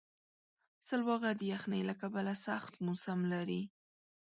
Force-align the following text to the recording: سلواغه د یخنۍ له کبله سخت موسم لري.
سلواغه 0.87 1.29
د 1.35 1.41
یخنۍ 1.53 1.81
له 1.89 1.95
کبله 2.01 2.33
سخت 2.45 2.73
موسم 2.85 3.19
لري. 3.33 3.61